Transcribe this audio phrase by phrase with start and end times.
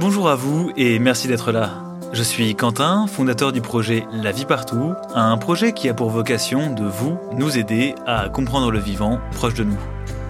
[0.00, 1.82] Bonjour à vous et merci d'être là.
[2.14, 6.72] Je suis Quentin, fondateur du projet La vie partout, un projet qui a pour vocation
[6.72, 9.76] de vous, nous aider à comprendre le vivant proche de nous.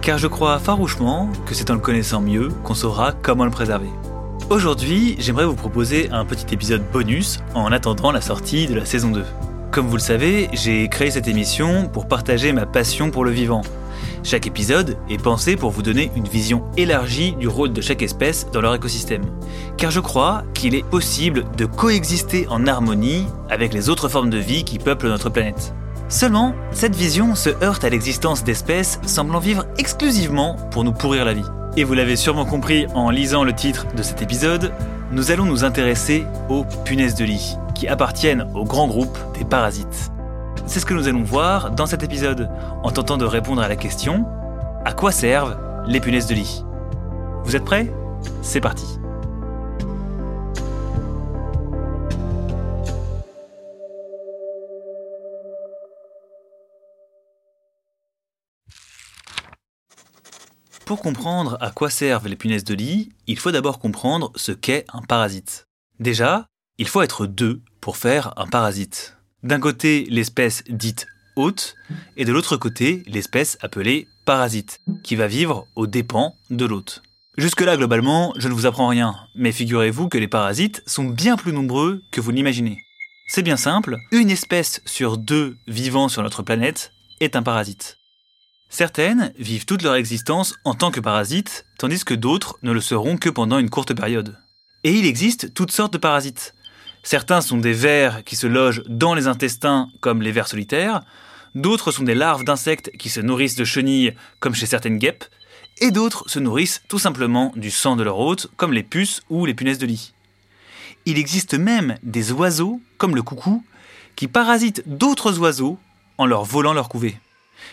[0.01, 3.89] Car je crois farouchement que c'est en le connaissant mieux qu'on saura comment le préserver.
[4.49, 9.11] Aujourd'hui, j'aimerais vous proposer un petit épisode bonus en attendant la sortie de la saison
[9.11, 9.23] 2.
[9.71, 13.61] Comme vous le savez, j'ai créé cette émission pour partager ma passion pour le vivant
[14.23, 18.47] chaque épisode est pensé pour vous donner une vision élargie du rôle de chaque espèce
[18.53, 19.23] dans leur écosystème.
[19.77, 24.37] Car je crois qu'il est possible de coexister en harmonie avec les autres formes de
[24.37, 25.73] vie qui peuplent notre planète.
[26.07, 31.33] Seulement, cette vision se heurte à l'existence d'espèces semblant vivre exclusivement pour nous pourrir la
[31.33, 31.45] vie.
[31.75, 34.71] Et vous l'avez sûrement compris en lisant le titre de cet épisode,
[35.11, 40.12] nous allons nous intéresser aux punaises de lit, qui appartiennent au grand groupe des parasites.
[40.65, 42.49] C'est ce que nous allons voir dans cet épisode,
[42.83, 44.25] en tentant de répondre à la question
[44.85, 46.63] à quoi servent les punaises de lit?
[47.43, 47.93] Vous êtes prêts?
[48.41, 48.85] C'est parti
[60.85, 64.85] Pour comprendre à quoi servent les punaises de lit, il faut d'abord comprendre ce qu'est
[64.93, 65.65] un parasite.
[65.99, 69.17] Déjà, il faut être deux pour faire un parasite.
[69.43, 71.05] D'un côté, l'espèce dite
[71.35, 71.75] hôte,
[72.15, 77.01] et de l'autre côté, l'espèce appelée parasite, qui va vivre aux dépens de l'hôte.
[77.37, 81.51] Jusque-là, globalement, je ne vous apprends rien, mais figurez-vous que les parasites sont bien plus
[81.51, 82.83] nombreux que vous l'imaginez.
[83.27, 87.97] C'est bien simple, une espèce sur deux vivant sur notre planète est un parasite.
[88.69, 93.17] Certaines vivent toute leur existence en tant que parasites, tandis que d'autres ne le seront
[93.17, 94.37] que pendant une courte période.
[94.83, 96.53] Et il existe toutes sortes de parasites.
[97.03, 101.01] Certains sont des vers qui se logent dans les intestins comme les vers solitaires,
[101.53, 105.25] d'autres sont des larves d'insectes qui se nourrissent de chenilles comme chez certaines guêpes,
[105.81, 109.45] et d'autres se nourrissent tout simplement du sang de leur hôte comme les puces ou
[109.45, 110.13] les punaises de lit.
[111.05, 113.65] Il existe même des oiseaux, comme le coucou,
[114.15, 115.77] qui parasitent d'autres oiseaux
[116.17, 117.19] en leur volant leur couvée.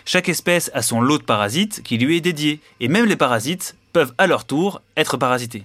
[0.04, 3.76] Chaque espèce a son lot de parasites qui lui est dédié, et même les parasites
[3.92, 5.64] peuvent à leur tour être parasités.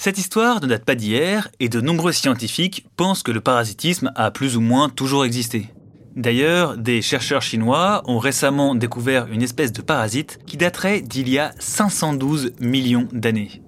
[0.00, 4.30] Cette histoire ne date pas d'hier et de nombreux scientifiques pensent que le parasitisme a
[4.30, 5.74] plus ou moins toujours existé.
[6.14, 11.40] D'ailleurs, des chercheurs chinois ont récemment découvert une espèce de parasite qui daterait d'il y
[11.40, 13.60] a 512 millions d'années.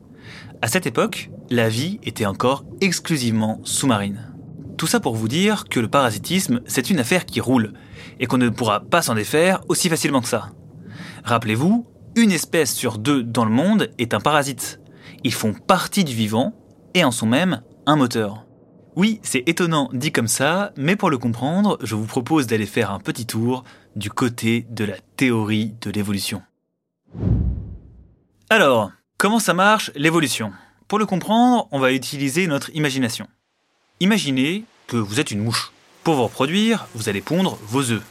[0.62, 4.32] À cette époque, la vie était encore exclusivement sous-marine.
[4.76, 7.72] Tout ça pour vous dire que le parasitisme, c'est une affaire qui roule,
[8.20, 10.50] et qu'on ne pourra pas s'en défaire aussi facilement que ça.
[11.24, 14.79] Rappelez-vous, une espèce sur deux dans le monde est un parasite.
[15.22, 16.54] Ils font partie du vivant
[16.94, 18.46] et en sont même un moteur.
[18.96, 22.90] Oui, c'est étonnant dit comme ça, mais pour le comprendre, je vous propose d'aller faire
[22.90, 23.64] un petit tour
[23.96, 26.42] du côté de la théorie de l'évolution.
[28.48, 30.52] Alors, comment ça marche l'évolution?
[30.88, 33.28] Pour le comprendre, on va utiliser notre imagination.
[34.00, 35.70] Imaginez que vous êtes une mouche.
[36.02, 38.02] Pour vous reproduire, vous allez pondre vos œufs.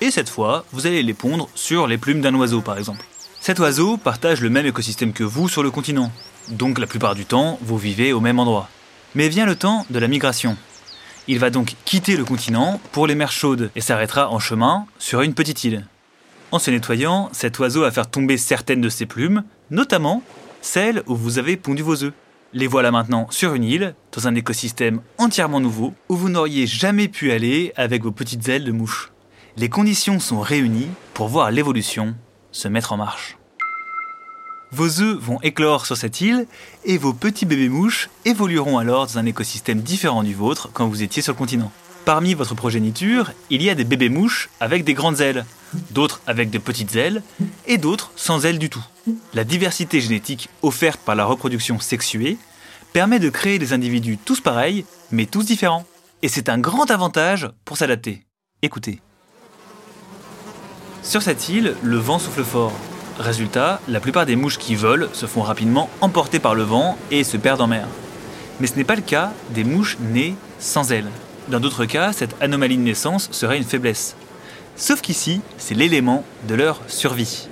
[0.00, 3.04] Et cette fois, vous allez les pondre sur les plumes d'un oiseau par exemple.
[3.40, 6.10] Cet oiseau partage le même écosystème que vous sur le continent.
[6.48, 8.68] Donc la plupart du temps, vous vivez au même endroit.
[9.14, 10.56] Mais vient le temps de la migration.
[11.26, 15.22] Il va donc quitter le continent pour les mers chaudes et s'arrêtera en chemin sur
[15.22, 15.86] une petite île.
[16.52, 20.22] En se nettoyant, cet oiseau va faire tomber certaines de ses plumes, notamment
[20.60, 22.12] celles où vous avez pondu vos œufs.
[22.52, 27.08] Les voilà maintenant sur une île, dans un écosystème entièrement nouveau, où vous n'auriez jamais
[27.08, 29.10] pu aller avec vos petites ailes de mouche.
[29.56, 32.14] Les conditions sont réunies pour voir l'évolution
[32.52, 33.36] se mettre en marche.
[34.74, 36.48] Vos œufs vont éclore sur cette île
[36.84, 41.04] et vos petits bébés mouches évolueront alors dans un écosystème différent du vôtre quand vous
[41.04, 41.70] étiez sur le continent.
[42.04, 45.46] Parmi votre progéniture, il y a des bébés mouches avec des grandes ailes,
[45.92, 47.22] d'autres avec de petites ailes
[47.68, 48.84] et d'autres sans ailes du tout.
[49.32, 52.36] La diversité génétique offerte par la reproduction sexuée
[52.92, 55.86] permet de créer des individus tous pareils mais tous différents.
[56.22, 58.24] Et c'est un grand avantage pour s'adapter.
[58.60, 59.00] Écoutez.
[61.04, 62.72] Sur cette île, le vent souffle fort.
[63.18, 67.22] Résultat, la plupart des mouches qui volent se font rapidement emporter par le vent et
[67.22, 67.86] se perdent en mer.
[68.58, 71.10] Mais ce n'est pas le cas des mouches nées sans ailes.
[71.48, 74.16] Dans d'autres cas, cette anomalie de naissance serait une faiblesse.
[74.76, 77.48] Sauf qu'ici, c'est l'élément de leur survie.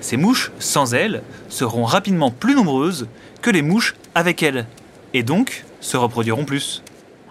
[0.00, 3.06] Ces mouches sans ailes seront rapidement plus nombreuses
[3.42, 4.66] que les mouches avec ailes,
[5.12, 6.82] et donc se reproduiront plus.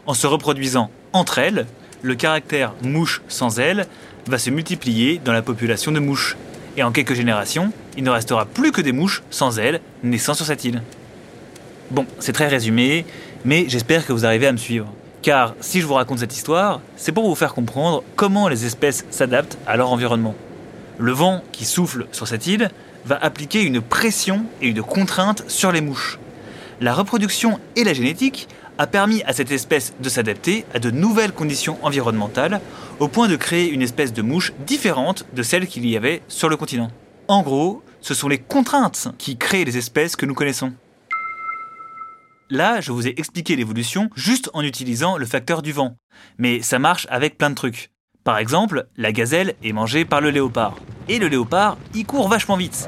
[0.06, 1.66] En se reproduisant entre elles,
[2.04, 3.88] le caractère mouche sans ailes
[4.28, 6.38] va se multiplier dans la population de mouches,
[6.78, 10.46] et en quelques générations, il ne restera plus que des mouches sans ailes naissant sur
[10.46, 10.82] cette île.
[11.92, 13.06] Bon, c'est très résumé,
[13.44, 14.92] mais j'espère que vous arrivez à me suivre.
[15.22, 19.06] Car si je vous raconte cette histoire, c'est pour vous faire comprendre comment les espèces
[19.10, 20.36] s'adaptent à leur environnement.
[20.98, 22.70] Le vent qui souffle sur cette île
[23.06, 26.20] va appliquer une pression et une contrainte sur les mouches.
[26.82, 31.32] la reproduction et la génétique a permis à cette espèce de s'adapter à de nouvelles
[31.32, 32.62] conditions environnementales,
[33.00, 36.50] au point de créer une espèce de mouche différente de celle qu'il y avait sur
[36.50, 36.90] le continent.
[37.28, 40.74] En gros, ce sont les contraintes qui créent les espèces que nous connaissons.
[42.52, 45.98] Là, je vous ai expliqué l'évolution juste en utilisant le facteur du vent,
[46.38, 47.90] mais ça marche avec plein de trucs.
[48.24, 50.76] Par exemple, la gazelle est mangée par le léopard.
[51.08, 52.88] Et le léopard, il court vachement vite.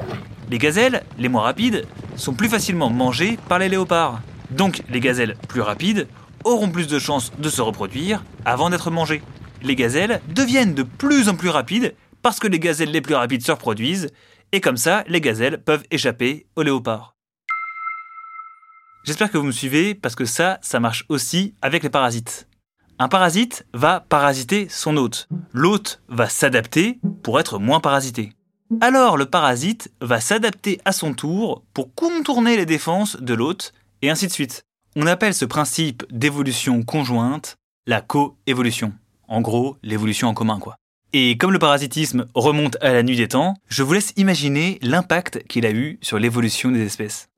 [0.50, 1.86] Les gazelles, les moins rapides,
[2.16, 4.20] sont plus facilement mangées par les léopards.
[4.50, 6.08] Donc les gazelles plus rapides
[6.44, 9.22] auront plus de chances de se reproduire avant d'être mangées.
[9.62, 13.44] Les gazelles deviennent de plus en plus rapides parce que les gazelles les plus rapides
[13.44, 14.08] se reproduisent,
[14.52, 17.14] et comme ça, les gazelles peuvent échapper aux léopards.
[19.04, 22.48] J'espère que vous me suivez parce que ça, ça marche aussi avec les parasites.
[22.98, 25.28] Un parasite va parasiter son hôte.
[25.52, 28.32] L'hôte va s'adapter pour être moins parasité.
[28.80, 33.72] Alors le parasite va s'adapter à son tour pour contourner les défenses de l'hôte
[34.02, 34.64] et ainsi de suite.
[34.96, 37.56] On appelle ce principe d'évolution conjointe
[37.86, 38.92] la coévolution.
[39.28, 40.76] En gros, l'évolution en commun, quoi.
[41.14, 45.42] Et comme le parasitisme remonte à la nuit des temps, je vous laisse imaginer l'impact
[45.48, 47.28] qu'il a eu sur l'évolution des espèces.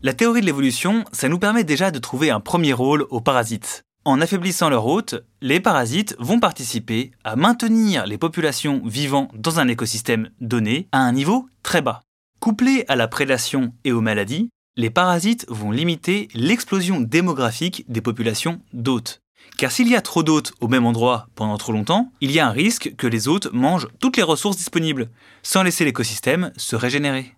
[0.00, 3.82] La théorie de l'évolution, ça nous permet déjà de trouver un premier rôle aux parasites.
[4.04, 9.66] En affaiblissant leur hôte, les parasites vont participer à maintenir les populations vivant dans un
[9.66, 12.02] écosystème donné à un niveau très bas.
[12.38, 18.62] Couplés à la prédation et aux maladies, les parasites vont limiter l'explosion démographique des populations
[18.72, 19.22] d'hôtes.
[19.56, 22.46] Car s'il y a trop d'hôtes au même endroit pendant trop longtemps, il y a
[22.46, 25.10] un risque que les hôtes mangent toutes les ressources disponibles,
[25.42, 27.34] sans laisser l'écosystème se régénérer.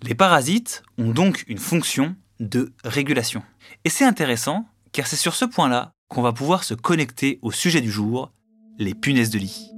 [0.00, 3.42] Les parasites ont donc une fonction de régulation.
[3.84, 7.82] Et c'est intéressant, car c'est sur ce point-là qu'on va pouvoir se connecter au sujet
[7.82, 8.32] du jour,
[8.78, 9.72] les punaises de lit.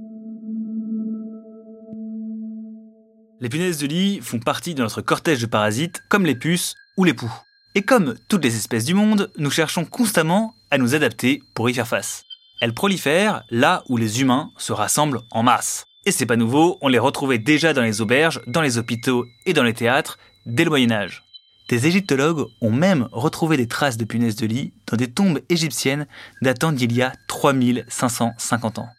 [3.41, 7.05] Les punaises de lit font partie de notre cortège de parasites comme les puces ou
[7.05, 7.31] les poux.
[7.73, 11.73] Et comme toutes les espèces du monde, nous cherchons constamment à nous adapter pour y
[11.73, 12.25] faire face.
[12.59, 15.85] Elles prolifèrent là où les humains se rassemblent en masse.
[16.05, 19.53] Et c'est pas nouveau, on les retrouvait déjà dans les auberges, dans les hôpitaux et
[19.53, 21.23] dans les théâtres dès le Moyen Âge.
[21.69, 26.07] Des égyptologues ont même retrouvé des traces de punaises de lit dans des tombes égyptiennes
[26.41, 28.89] datant d'il y a 3550 ans.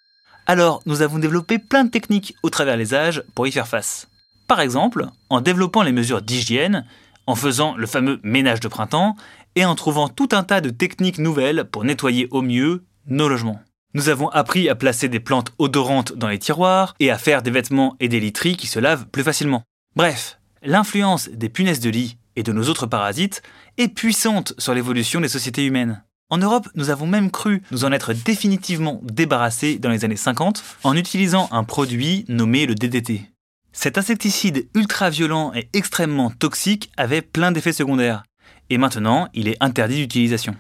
[0.47, 4.10] Alors, nous avons développé plein de techniques au travers les âges pour y faire face.
[4.51, 6.85] Par exemple, en développant les mesures d'hygiène,
[7.29, 9.15] en faisant le fameux ménage de printemps
[9.55, 13.61] et en trouvant tout un tas de techniques nouvelles pour nettoyer au mieux nos logements.
[13.95, 17.53] Nous avons appris à placer des plantes odorantes dans les tiroirs et à faire des
[17.53, 19.63] vêtements et des literies qui se lavent plus facilement.
[19.95, 23.43] Bref, l'influence des punaises de lit et de nos autres parasites
[23.79, 26.03] est puissante sur l'évolution des sociétés humaines.
[26.29, 30.65] En Europe, nous avons même cru nous en être définitivement débarrassés dans les années 50
[30.83, 33.31] en utilisant un produit nommé le DDT.
[33.73, 38.25] Cet insecticide ultra violent et extrêmement toxique avait plein d'effets secondaires,
[38.69, 40.57] et maintenant il est interdit d'utilisation.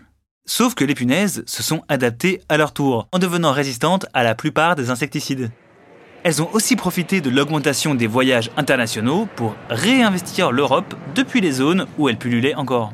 [0.46, 4.34] Sauf que les punaises se sont adaptées à leur tour, en devenant résistantes à la
[4.34, 5.50] plupart des insecticides.
[6.22, 11.86] Elles ont aussi profité de l'augmentation des voyages internationaux pour réinvestir l'Europe depuis les zones
[11.98, 12.92] où elles pullulaient encore.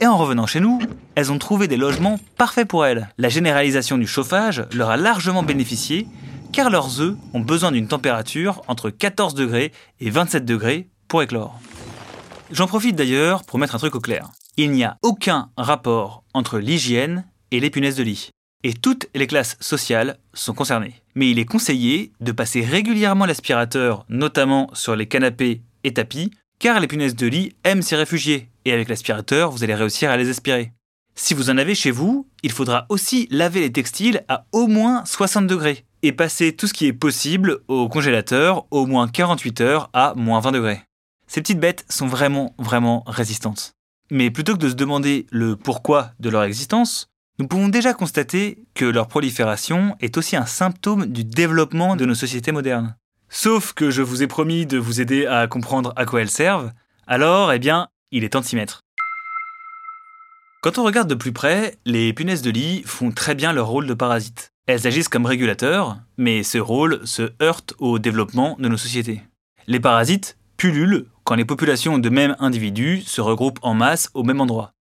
[0.00, 0.80] Et en revenant chez nous,
[1.14, 3.08] elles ont trouvé des logements parfaits pour elles.
[3.16, 6.08] La généralisation du chauffage leur a largement bénéficié
[6.54, 11.60] car leurs œufs ont besoin d'une température entre 14 degrés et 27 degrés pour éclore.
[12.52, 14.30] J'en profite d'ailleurs pour mettre un truc au clair.
[14.56, 18.30] Il n'y a aucun rapport entre l'hygiène et les punaises de lit.
[18.62, 21.02] Et toutes les classes sociales sont concernées.
[21.16, 26.30] Mais il est conseillé de passer régulièrement l'aspirateur, notamment sur les canapés et tapis,
[26.60, 30.16] car les punaises de lit aiment s'y réfugier, et avec l'aspirateur, vous allez réussir à
[30.16, 30.72] les aspirer.
[31.16, 35.04] Si vous en avez chez vous, il faudra aussi laver les textiles à au moins
[35.04, 39.90] 60 degrés, et passer tout ce qui est possible au congélateur au moins 48 heures
[39.92, 40.82] à moins 20 degrés.
[41.26, 43.72] Ces petites bêtes sont vraiment, vraiment résistantes.
[44.10, 48.64] Mais plutôt que de se demander le pourquoi de leur existence, nous pouvons déjà constater
[48.74, 52.96] que leur prolifération est aussi un symptôme du développement de nos sociétés modernes.
[53.28, 56.72] Sauf que je vous ai promis de vous aider à comprendre à quoi elles servent,
[57.06, 58.83] alors, eh bien, il est temps de s'y mettre.
[60.64, 63.86] Quand on regarde de plus près, les punaises de lit font très bien leur rôle
[63.86, 64.50] de parasites.
[64.66, 69.20] Elles agissent comme régulateurs, mais ce rôle se heurte au développement de nos sociétés.
[69.66, 74.40] Les parasites pullulent quand les populations de mêmes individus se regroupent en masse au même
[74.40, 74.72] endroit.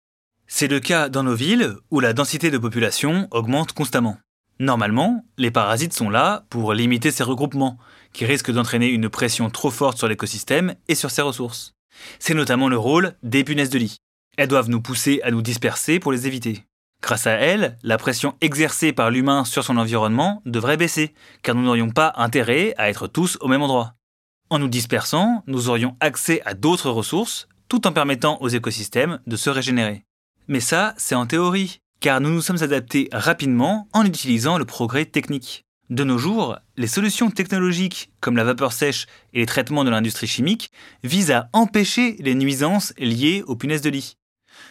[0.47, 4.17] C'est le cas dans nos villes où la densité de population augmente constamment.
[4.59, 7.77] Normalement, les parasites sont là pour limiter ces regroupements,
[8.13, 11.73] qui risquent d'entraîner une pression trop forte sur l'écosystème et sur ses ressources.
[12.19, 13.97] C'est notamment le rôle des punaises de lit.
[14.37, 16.65] Elles doivent nous pousser à nous disperser pour les éviter.
[17.03, 21.13] Grâce à elle, la pression exercée par l'humain sur son environnement devrait baisser,
[21.43, 23.95] car nous n'aurions pas intérêt à être tous au même endroit.
[24.49, 29.35] En nous dispersant, nous aurions accès à d'autres ressources, tout en permettant aux écosystèmes de
[29.35, 30.05] se régénérer.
[30.47, 35.05] Mais ça, c'est en théorie, car nous nous sommes adaptés rapidement en utilisant le progrès
[35.05, 35.65] technique.
[35.89, 40.27] De nos jours, les solutions technologiques comme la vapeur sèche et les traitements de l'industrie
[40.27, 40.71] chimique
[41.03, 44.15] visent à empêcher les nuisances liées aux punaises de lit.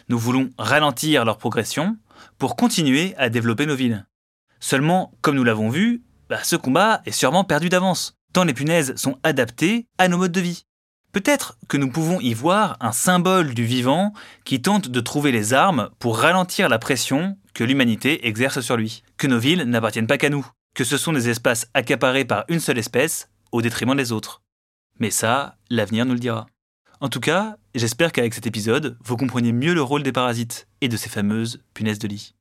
[0.08, 1.96] Nous voulons ralentir leur progression
[2.38, 4.06] pour continuer à développer nos villes.
[4.60, 8.94] Seulement, comme nous l'avons vu, bah, ce combat est sûrement perdu d'avance, tant les punaises
[8.96, 10.64] sont adaptées à nos modes de vie.
[11.12, 15.52] Peut-être que nous pouvons y voir un symbole du vivant qui tente de trouver les
[15.52, 20.16] armes pour ralentir la pression que l'humanité exerce sur lui, que nos villes n'appartiennent pas
[20.16, 24.10] qu'à nous, que ce sont des espaces accaparés par une seule espèce au détriment des
[24.10, 24.40] autres.
[24.98, 26.46] Mais ça, l'avenir nous le dira.
[27.00, 30.88] En tout cas, j'espère qu'avec cet épisode, vous comprenez mieux le rôle des parasites et
[30.88, 32.34] de ces fameuses punaises de lit.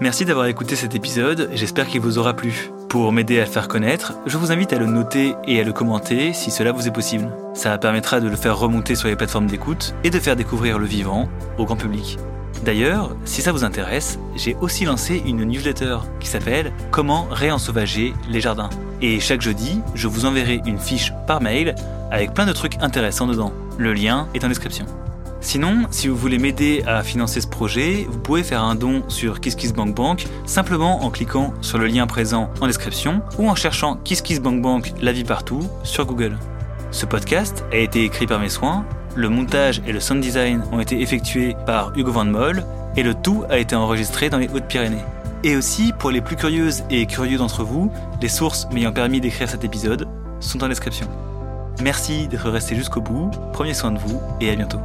[0.00, 2.70] Merci d'avoir écouté cet épisode, j'espère qu'il vous aura plu.
[2.88, 5.72] Pour m'aider à le faire connaître, je vous invite à le noter et à le
[5.72, 7.28] commenter si cela vous est possible.
[7.52, 10.86] Ça permettra de le faire remonter sur les plateformes d'écoute et de faire découvrir le
[10.86, 12.16] vivant au grand public.
[12.64, 18.40] D'ailleurs, si ça vous intéresse, j'ai aussi lancé une newsletter qui s'appelle Comment réensauvager les
[18.40, 18.70] jardins.
[19.00, 21.74] Et chaque jeudi, je vous enverrai une fiche par mail
[22.10, 23.52] avec plein de trucs intéressants dedans.
[23.78, 24.86] Le lien est en description.
[25.40, 29.40] Sinon, si vous voulez m'aider à financer ce projet, vous pouvez faire un don sur
[29.40, 35.12] KissKissBankBank simplement en cliquant sur le lien présent en description ou en cherchant KissKissBankBank la
[35.12, 36.36] vie partout sur Google.
[36.90, 38.84] Ce podcast a été écrit par mes soins,
[39.14, 42.64] le montage et le sound design ont été effectués par Hugo Van Moll
[42.96, 45.04] et le tout a été enregistré dans les Hautes-Pyrénées.
[45.44, 49.48] Et aussi, pour les plus curieuses et curieux d'entre vous, les sources m'ayant permis d'écrire
[49.48, 50.08] cet épisode
[50.40, 51.06] sont en description.
[51.80, 54.80] Merci d'être resté jusqu'au bout, prenez soin de vous et à bientôt.